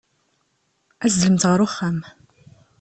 Azzlemt 1.05 1.47
ɣer 1.49 1.59
uxxam. 1.65 1.99